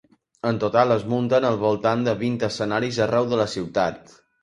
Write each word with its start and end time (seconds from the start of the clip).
En 0.51 0.55
total 0.63 0.93
es 0.95 1.05
munten 1.11 1.47
al 1.51 1.59
voltant 1.65 2.07
de 2.09 2.17
vint 2.25 2.43
escenaris 2.51 3.01
arreu 3.09 3.33
de 3.35 3.45
la 3.45 3.51
ciutat. 3.57 4.15